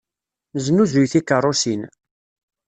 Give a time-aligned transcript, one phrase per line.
[0.53, 1.81] Nesnuzuy tikeṛṛusin.